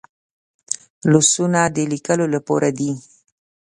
لاسونه 1.11 1.61
د 1.75 1.77
لیکلو 1.91 2.25
لپاره 2.35 2.67
دي 2.77 2.91